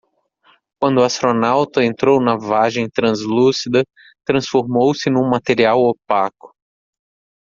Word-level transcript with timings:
Quando 0.79 0.97
o 0.97 1.03
astronauta 1.03 1.83
entrou 1.83 2.19
na 2.19 2.35
vagem 2.35 2.89
translúcida, 2.89 3.83
transformou-se 4.25 5.07
num 5.11 5.29
material 5.29 5.77
opaco. 5.79 6.55